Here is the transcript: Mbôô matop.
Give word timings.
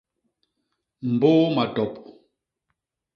Mbôô 1.11 1.45
matop. 1.55 1.91